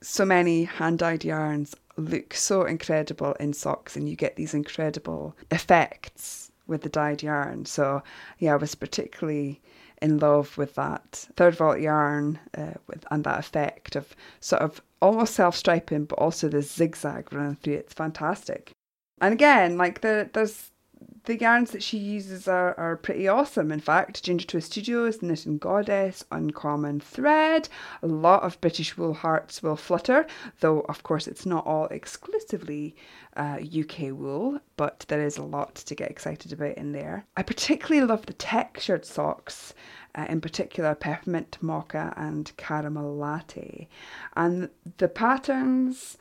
[0.03, 5.37] so many hand dyed yarns look so incredible in socks and you get these incredible
[5.51, 7.65] effects with the dyed yarn.
[7.67, 8.03] So,
[8.39, 9.61] yeah, I was particularly
[10.03, 14.83] in love with that third vault yarn uh, with, and that effect of sort of
[15.01, 17.75] almost self striping, but also the zigzag running through.
[17.75, 18.71] It's fantastic.
[19.21, 20.71] And again, like the, there's
[21.25, 23.73] the yarns that she uses are, are pretty awesome.
[23.73, 27.69] In fact, Ginger Twist Studios, Knitting Goddess, Uncommon Thread,
[28.03, 30.27] a lot of British wool hearts will flutter,
[30.61, 32.95] though of course it's not all exclusively
[33.37, 37.25] uh, UK wool, but there is a lot to get excited about in there.
[37.37, 39.75] I particularly love the textured socks.
[40.17, 43.89] Uh, in particular, peppermint mocha and caramel latte.
[44.37, 46.17] And the patterns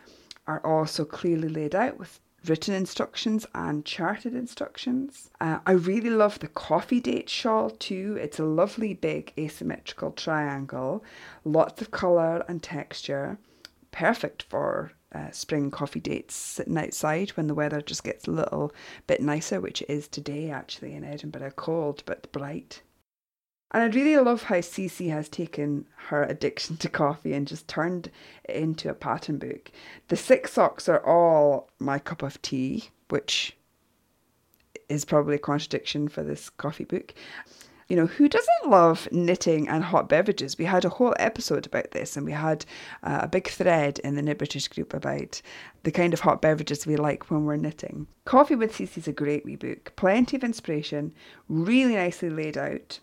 [0.47, 5.29] are also clearly laid out with written instructions and charted instructions.
[5.39, 8.17] Uh, I really love the coffee date shawl too.
[8.21, 11.03] It's a lovely big asymmetrical triangle,
[11.45, 13.37] lots of colour and texture,
[13.91, 18.73] perfect for uh, spring coffee dates sitting outside when the weather just gets a little
[19.07, 22.81] bit nicer, which it is today actually in Edinburgh, cold but bright.
[23.73, 28.11] And I really love how Cece has taken her addiction to coffee and just turned
[28.43, 29.71] it into a pattern book.
[30.09, 33.57] The six socks are all my cup of tea, which
[34.89, 37.15] is probably a contradiction for this coffee book.
[37.89, 40.57] You know, who doesn't love knitting and hot beverages?
[40.57, 42.65] We had a whole episode about this, and we had
[43.03, 45.41] uh, a big thread in the Knit British group about
[45.83, 48.07] the kind of hot beverages we like when we're knitting.
[48.25, 51.11] Coffee with Cece is a great wee book, plenty of inspiration,
[51.49, 52.99] really nicely laid out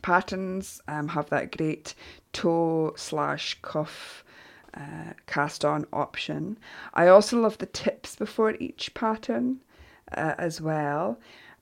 [0.00, 1.94] patterns um, have that great
[2.32, 4.24] toe slash cuff
[4.74, 6.58] uh, cast on option.
[6.94, 9.60] I also love the tips before each pattern
[10.16, 11.18] uh, as well.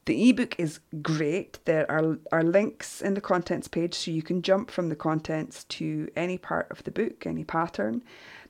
[0.06, 1.58] The ebook is great.
[1.66, 5.64] There are, are links in the contents page so you can jump from the contents
[5.64, 8.02] to any part of the book, any pattern.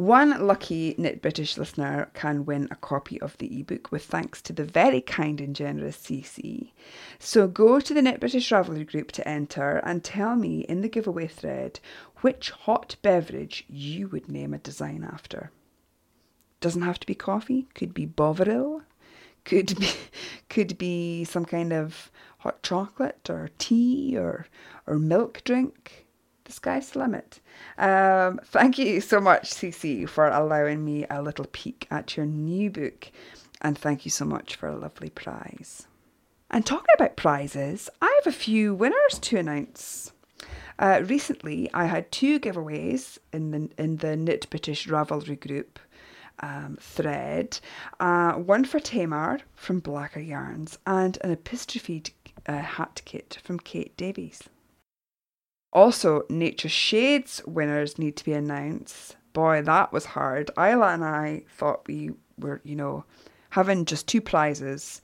[0.00, 4.54] One lucky Knit British listener can win a copy of the ebook with thanks to
[4.54, 6.72] the very kind and generous Cece.
[7.18, 10.88] So go to the Knit British Ravelry group to enter and tell me in the
[10.88, 11.80] giveaway thread
[12.22, 15.50] which hot beverage you would name a design after.
[16.62, 18.80] Doesn't have to be coffee, could be Bovril,
[19.44, 19.90] could be
[20.48, 24.46] could be some kind of hot chocolate or tea or
[24.86, 26.06] or milk drink
[26.50, 27.40] the sky's the limit.
[27.78, 32.70] Um, thank you so much, Cece, for allowing me a little peek at your new
[32.70, 33.10] book.
[33.62, 35.86] And thank you so much for a lovely prize.
[36.50, 40.12] And talking about prizes, I have a few winners to announce.
[40.78, 45.78] Uh, recently, I had two giveaways in the in the Knit British Ravelry group
[46.40, 47.60] um, thread.
[48.00, 52.10] Uh, one for Tamar from Blacker Yarns and an epistrophied
[52.46, 54.48] uh, hat kit from Kate Davies.
[55.72, 59.16] Also, Nature Shades winners need to be announced.
[59.32, 60.50] Boy, that was hard.
[60.58, 63.04] Isla and I thought we were, you know,
[63.50, 65.00] having just two prizes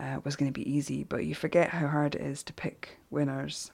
[0.00, 2.98] uh, was going to be easy, but you forget how hard it is to pick
[3.10, 3.72] winners.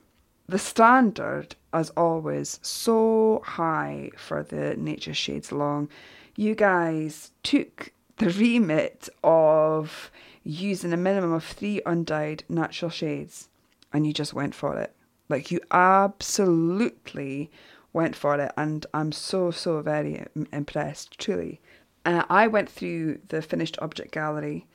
[0.48, 5.88] The standard, as always, so high for the Nature Shades Long.
[6.36, 10.10] You guys took the remit of
[10.42, 13.48] using a minimum of three undyed natural shades,
[13.92, 14.94] and you just went for it.
[15.32, 17.50] Like you absolutely
[17.94, 21.58] went for it, and I'm so so very impressed, truly.
[22.04, 24.66] Uh, I went through the finished object gallery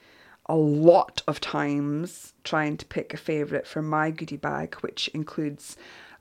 [0.47, 5.77] a lot of times trying to pick a favourite for my goodie bag, which includes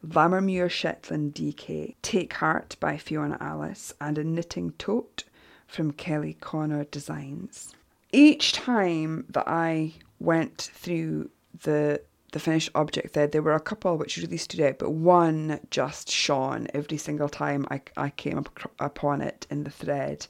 [0.06, 5.24] Lammermuir Shetland DK, Take Heart by Fiona Alice, and a knitting tote
[5.66, 7.74] from Kelly Connor Designs.
[8.12, 11.30] Each time that I went through
[11.62, 12.02] the
[12.36, 16.10] the finished object there, there were a couple which really stood out, but one just
[16.10, 20.26] shone every single time I, I came up, upon it in the thread.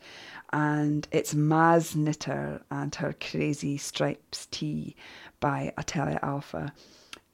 [0.53, 4.95] And it's Maz Knitter and her Crazy Stripes Tee
[5.41, 6.73] by Atelier Alpha.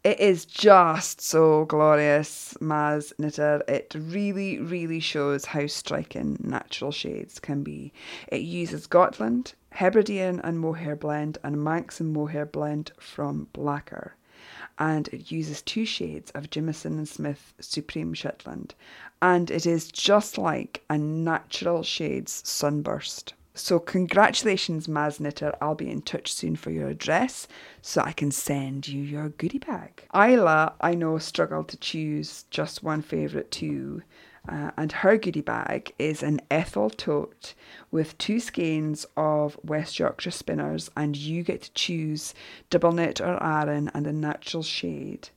[0.05, 3.63] It is just so glorious, Maz Knitter.
[3.69, 7.93] It really, really shows how striking natural shades can be.
[8.29, 14.17] It uses Gotland, Hebridean and mohair blend, and Manx and mohair blend from Blacker.
[14.79, 18.75] And it uses two shades of Jamieson and Smith Supreme Shetland.
[19.21, 23.35] And it is just like a natural shades sunburst.
[23.55, 25.55] So, congratulations, Maz Knitter.
[25.61, 27.47] I'll be in touch soon for your address
[27.83, 30.05] so I can send you your goodie bag.
[30.15, 34.03] Isla, I know, struggled to choose just one favourite too.
[34.49, 37.55] Uh, and her goodie bag is an Ethel tote
[37.91, 42.35] with two skeins of West Yorkshire spinners, and you get to choose
[42.69, 45.29] double knit or Aran and a natural shade,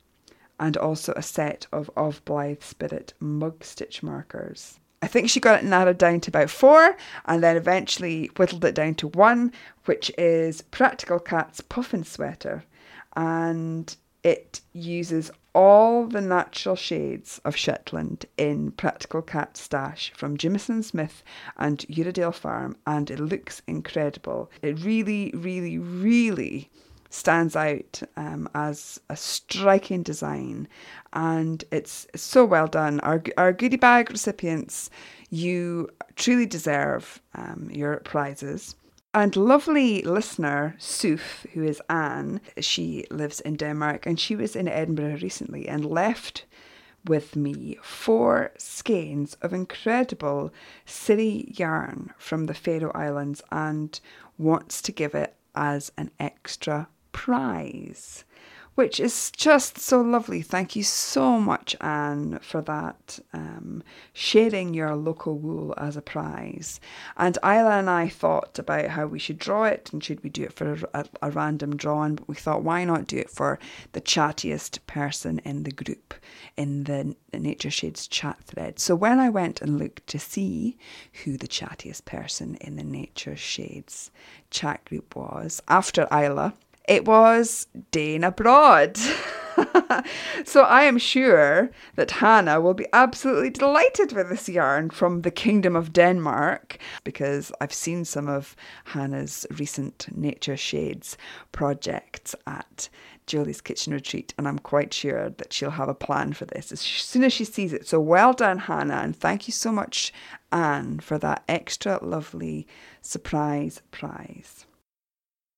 [0.59, 4.79] and also a set of Of Blythe Spirit mug stitch markers.
[5.01, 8.73] I think she got it narrowed down to about four and then eventually whittled it
[8.73, 9.51] down to one,
[9.85, 12.63] which is Practical Cat's Puffin Sweater.
[13.15, 20.83] And it uses all the natural shades of Shetland in Practical Cat Stash from Jamieson
[20.83, 21.23] Smith
[21.57, 24.51] and Uradale Farm, and it looks incredible.
[24.61, 26.69] It really, really, really
[27.09, 30.67] stands out um, as a striking design
[31.13, 32.99] and it's so well done.
[32.99, 34.89] Our, our goodie bag recipients,
[35.29, 38.75] you truly deserve um, your prizes.
[39.15, 44.67] And lovely listener, Suf, who is Anne, she lives in Denmark and she was in
[44.67, 46.43] Edinburgh recently and left
[47.05, 50.51] with me four skeins of incredible
[50.85, 53.97] city yarn from the Faroe Islands and
[54.37, 58.25] wants to give it as an extra prize,
[58.75, 60.41] which is just so lovely.
[60.41, 63.19] Thank you so much, Anne, for that.
[63.33, 66.79] Um, sharing your local wool as a prize.
[67.17, 70.43] And Isla and I thought about how we should draw it and should we do
[70.43, 73.59] it for a, a, random drawing, but we thought, why not do it for
[73.93, 76.13] the chattiest person in the group
[76.57, 78.79] in the Nature Shades chat thread?
[78.79, 80.77] So when I went and looked to see
[81.23, 84.11] who the chattiest person in the Nature Shades
[84.49, 86.53] chat group was, after Isla,
[86.87, 88.97] it was Dane abroad.
[90.45, 95.31] so I am sure that Hannah will be absolutely delighted with this yarn from the
[95.31, 98.55] Kingdom of Denmark because I've seen some of
[98.85, 101.17] Hannah's recent Nature Shades
[101.51, 102.89] projects at
[103.27, 106.79] Julie's Kitchen Retreat, and I'm quite sure that she'll have a plan for this as
[106.79, 107.87] soon as she sees it.
[107.87, 110.13] So well done, Hannah, and thank you so much,
[110.51, 112.67] Anne, for that extra lovely
[113.01, 114.65] surprise prize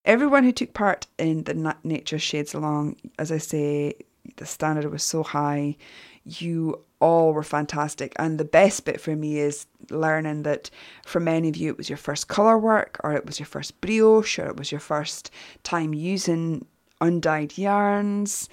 [0.08, 3.94] everyone who took part in the Nature Shades Along, as I say,
[4.38, 5.76] the standard was so high.
[6.24, 8.14] You all were fantastic.
[8.18, 10.72] And the best bit for me is learning that
[11.06, 13.80] for many of you, it was your first colour work, or it was your first
[13.82, 15.30] brioche, or it was your first
[15.64, 16.66] time using
[17.00, 18.50] undyed yarns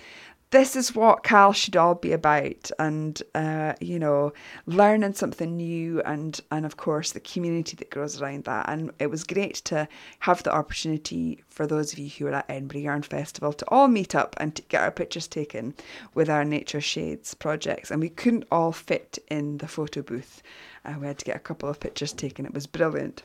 [0.54, 4.32] this is what CAL should all be about, and uh, you know,
[4.66, 8.68] learning something new, and and of course the community that grows around that.
[8.68, 9.88] And it was great to
[10.20, 13.88] have the opportunity for those of you who were at Edinburgh Yarn Festival to all
[13.88, 15.74] meet up and to get our pictures taken
[16.14, 17.90] with our Nature Shades projects.
[17.90, 20.40] And we couldn't all fit in the photo booth.
[20.84, 22.46] Uh, we had to get a couple of pictures taken.
[22.46, 23.24] It was brilliant.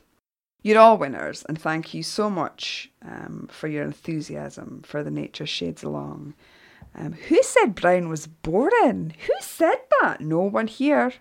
[0.62, 5.46] You're all winners, and thank you so much um, for your enthusiasm for the Nature
[5.46, 6.34] Shades Along.
[6.94, 9.14] Um, who said brown was boring?
[9.26, 10.20] Who said that?
[10.20, 11.12] No one here.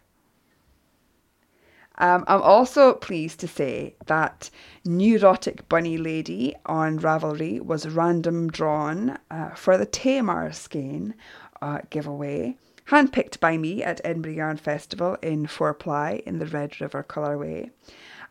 [1.99, 4.49] Um, I'm also pleased to say that
[4.86, 11.13] Neurotic Bunny Lady on Ravelry was random drawn uh, for the Tamar skein
[11.61, 12.55] uh, giveaway,
[12.86, 17.70] handpicked by me at Edinburgh Yarn Festival in four ply in the Red River colourway.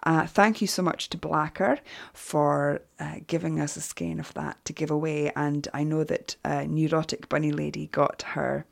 [0.04, 1.78] Uh, thank you so much to Blacker
[2.12, 5.32] for uh, giving us a skein of that to give away.
[5.34, 8.64] And I know that uh, Neurotic Bunny Lady got her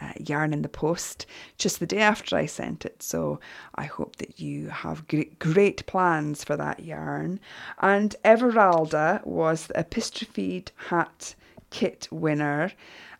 [0.00, 1.26] uh, yarn in the post
[1.58, 3.02] just the day after I sent it.
[3.02, 3.40] So
[3.74, 7.40] I hope that you have great, great plans for that yarn.
[7.80, 11.34] And Everalda was the epistrophed hat
[11.70, 12.72] kit winner.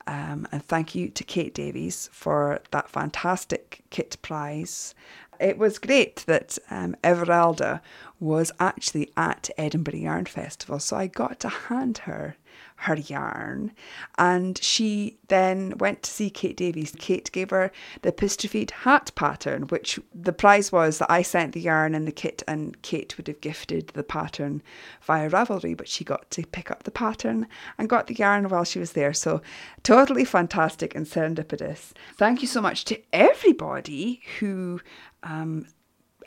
[0.07, 4.95] Um, and thank you to Kate Davies for that fantastic kit prize.
[5.41, 7.81] It was great that um, Everalda
[8.21, 12.37] was actually at Edinburgh Yarn Festival, so I got to hand her
[12.81, 13.73] her yarn.
[14.17, 16.95] And she then went to see Kate Davies.
[16.99, 17.71] Kate gave her
[18.01, 22.13] the epistrophed hat pattern, which the prize was that I sent the yarn and the
[22.13, 24.63] kit, and Kate would have gifted the pattern
[25.03, 28.65] via Ravelry, but she got to pick up the pattern and got the yarn while
[28.65, 29.13] she was there.
[29.13, 29.43] So
[29.83, 31.93] totally fantastic and serendipitous.
[32.17, 34.81] Thank you so much to everybody who
[35.23, 35.67] um,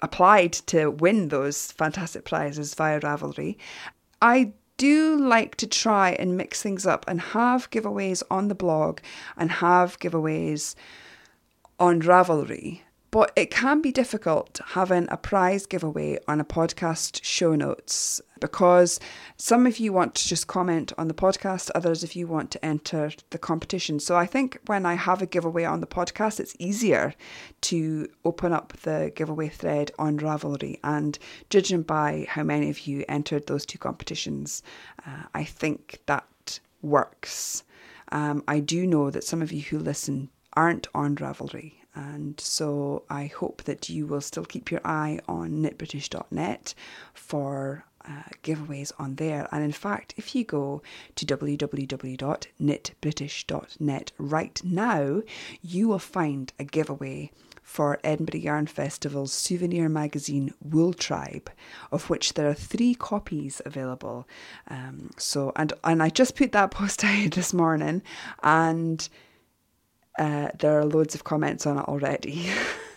[0.04, 3.58] applied to win those fantastic prizes via Ravelry.
[4.22, 9.00] I do like to try and mix things up and have giveaways on the blog
[9.38, 10.76] and have giveaways
[11.80, 12.82] on Ravelry.
[13.14, 19.00] But it can be difficult having a prize giveaway on a podcast show notes because
[19.38, 22.66] some of you want to just comment on the podcast, others if you want to
[22.66, 24.00] enter the competition.
[24.00, 27.14] So I think when I have a giveaway on the podcast, it's easier
[27.62, 30.80] to open up the giveaway thread on Ravelry.
[30.84, 31.20] And
[31.52, 34.64] judging by how many of you entered those two competitions,
[35.06, 37.64] uh, I think that works.
[38.12, 43.04] Um, I do know that some of you who listen aren't on Ravelry and so
[43.10, 46.74] I hope that you will still keep your eye on knitbritish.net
[47.14, 49.48] for uh, giveaways on there.
[49.52, 50.82] And in fact, if you go
[51.16, 55.22] to www.knitbritish.net right now,
[55.62, 57.32] you will find a giveaway
[57.62, 61.50] for Edinburgh Yarn Festival's souvenir magazine Wool Tribe,
[61.92, 64.28] of which there are three copies available.
[64.68, 68.02] Um, so and and I just put that post out this morning,
[68.44, 69.08] and
[70.20, 72.50] uh, there are loads of comments on it already.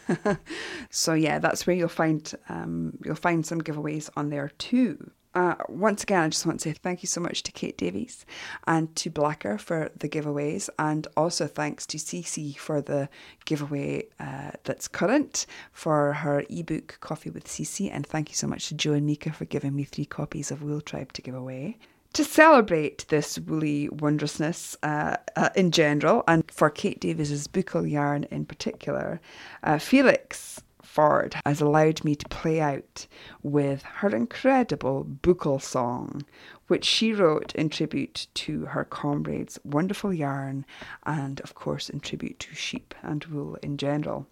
[0.90, 5.10] so yeah, that's where you'll find um, you'll find some giveaways on there too.
[5.34, 8.24] Uh, once again, I just want to say thank you so much to Kate Davies
[8.66, 13.10] and to Blacker for the giveaways, and also thanks to Cece for the
[13.44, 18.68] giveaway uh, that's current for her ebook Coffee with Cece, and thank you so much
[18.68, 21.76] to Joe and Mika for giving me three copies of Wool Tribe to give away
[22.16, 28.24] to celebrate this woolly wondrousness uh, uh, in general, and for Kate Davies's Buachaille yarn
[28.30, 29.20] in particular,
[29.62, 33.06] uh, Felix Ford has allowed me to play out
[33.42, 36.22] with her incredible Buachaille song,
[36.68, 40.64] which she wrote in tribute to her comrade's wonderful yarn,
[41.04, 44.26] and of course in tribute to sheep and wool in general.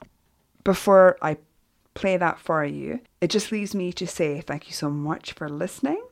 [0.65, 1.37] Before I
[1.93, 5.51] play that for you, it just leaves me to say thank you so much for
[5.51, 6.03] listening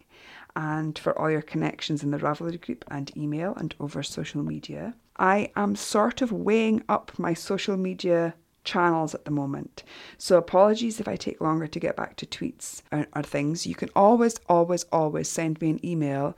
[0.57, 4.94] and for all your connections in the Ravelry group and email and over social media.
[5.16, 8.34] I am sort of weighing up my social media
[8.64, 9.84] channels at the moment.
[10.18, 13.66] So apologies if I take longer to get back to tweets or, or things.
[13.66, 16.36] You can always, always, always send me an email,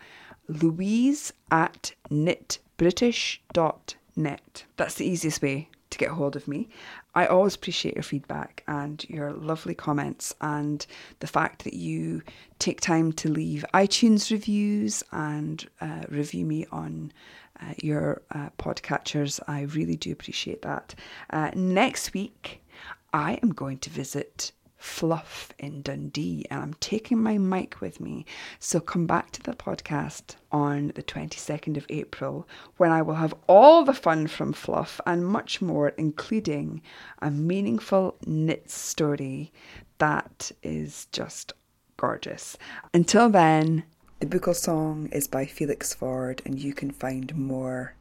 [0.48, 4.64] louise at knitbritish.net.
[4.76, 6.68] That's the easiest way to get hold of me.
[7.14, 10.84] I always appreciate your feedback and your lovely comments and
[11.20, 12.22] the fact that you
[12.58, 17.12] take time to leave iTunes reviews and uh, review me on
[17.60, 19.40] uh, your uh, podcatchers.
[19.46, 20.96] I really do appreciate that.
[21.30, 22.60] Uh, next week,
[23.12, 24.50] I am going to visit
[24.84, 28.26] Fluff in Dundee, and I'm taking my mic with me.
[28.58, 33.34] So come back to the podcast on the 22nd of April when I will have
[33.48, 36.82] all the fun from Fluff and much more, including
[37.20, 39.54] a meaningful knit story
[39.98, 41.54] that is just
[41.96, 42.58] gorgeous.
[42.92, 43.84] Until then,
[44.20, 47.94] the Buachaille song is by Felix Ford, and you can find more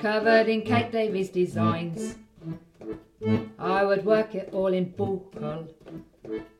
[0.00, 2.16] covered in Kate Davies designs.
[3.58, 5.68] I would work it all in Buachaille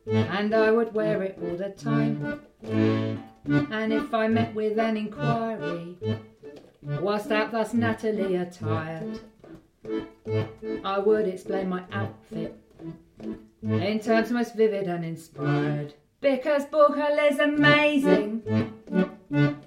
[0.07, 2.41] and I would wear it all the time.
[2.63, 5.97] And if I met with an inquiry,
[6.81, 9.19] whilst out thus nattily attired,
[10.83, 12.55] I would explain my outfit
[13.63, 15.93] in terms most vivid and inspired.
[16.21, 18.43] Because buccal is amazing.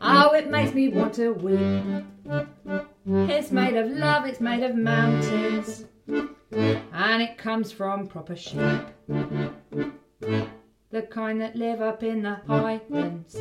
[0.00, 2.05] Oh, it makes me want to weep.
[3.07, 8.61] It's made of love, it's made of mountains, and it comes from proper sheep.
[10.90, 13.40] The kind that live up in the highlands,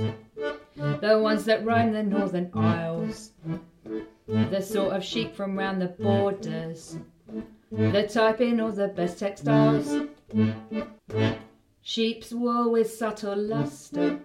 [0.76, 3.32] the ones that roam the northern isles,
[4.28, 6.97] the sort of sheep from round the borders
[7.72, 10.07] the type in all the best textiles.
[11.82, 14.19] Sheep's wool with subtle luster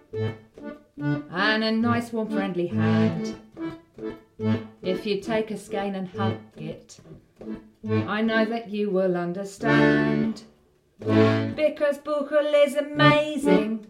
[0.97, 3.35] and a nice warm friendly hand.
[4.81, 6.99] If you take a skein and hug it,
[7.89, 10.43] I know that you will understand.
[10.99, 13.85] Because Buachaille is amazing.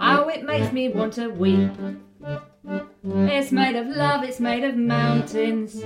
[0.00, 1.70] Oh, it makes me want to weep.
[3.04, 5.82] It's made of love, it's made of mountains,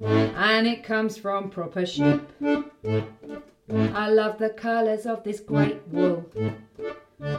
[0.00, 2.22] and it comes from proper sheep.
[2.40, 6.24] I love the colours of this great wool,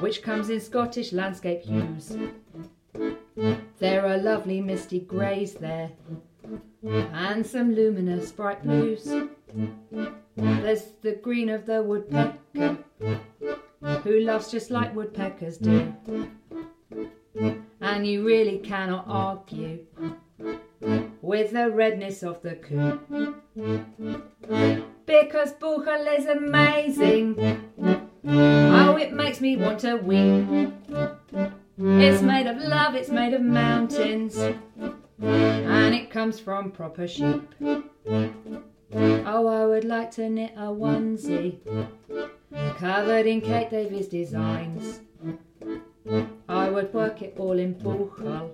[0.01, 2.17] which comes in Scottish landscape hues.
[3.79, 5.91] There are lovely misty greys there,
[6.83, 9.09] and some luminous bright blues.
[10.35, 12.77] There's the green of the woodpecker,
[14.03, 15.93] who loves just like woodpeckers do.
[17.89, 19.85] And you really cannot argue
[21.21, 22.99] with the redness of the coo.
[25.05, 27.35] Because Buachaille is amazing.
[28.27, 30.73] Oh, it makes me want to weep.
[31.77, 37.55] It's made of love, it's made of mountains, and it comes from proper sheep.
[38.93, 41.59] Oh, I would like to knit a onesie
[42.77, 44.99] covered in Kate Davies designs.
[46.47, 48.51] I would work it all in Buachaille,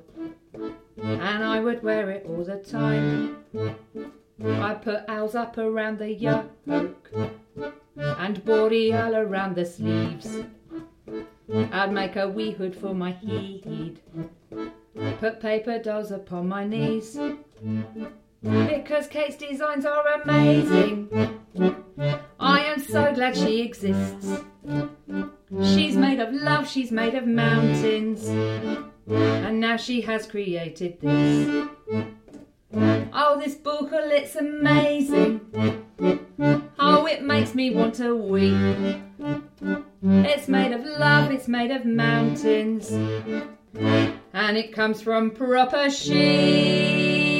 [1.01, 3.37] and I would wear it all the time.
[4.43, 6.51] I put owls up around the yoke
[7.95, 10.43] and boreal around the sleeves.
[11.71, 13.99] I'd make a wee hood for my head,
[15.19, 17.19] put paper dolls upon my knees.
[18.41, 21.09] Because Kate's designs are amazing.
[22.39, 24.41] I am so glad she exists.
[25.61, 28.27] She's made of love, she's made of mountains.
[29.07, 31.67] And now she has created this.
[33.13, 35.41] Oh, this Buachaille, it's amazing.
[36.79, 39.01] Oh, it makes me want to weep.
[40.01, 42.89] It's made of love, it's made of mountains.
[42.91, 47.32] And it comes from proper sheep.